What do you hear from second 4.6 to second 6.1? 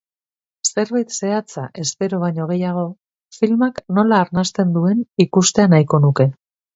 duen ikustea nahiko